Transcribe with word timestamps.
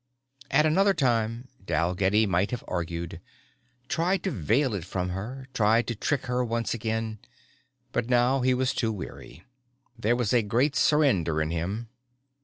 At 0.49 0.65
another 0.65 0.95
time 0.95 1.47
Dalgetty 1.63 2.25
might 2.25 2.49
have 2.49 2.63
argued, 2.67 3.21
tried 3.87 4.23
to 4.23 4.31
veil 4.31 4.73
it 4.73 4.83
from 4.83 5.09
her, 5.09 5.47
tried 5.53 5.85
to 5.85 5.93
trick 5.95 6.25
her 6.25 6.43
once 6.43 6.73
again. 6.73 7.19
But 7.91 8.09
now 8.09 8.41
he 8.41 8.55
was 8.55 8.73
too 8.73 8.91
weary. 8.91 9.43
There 9.99 10.15
was 10.15 10.33
a 10.33 10.41
great 10.41 10.75
surrender 10.75 11.39
in 11.39 11.51
him. 11.51 11.89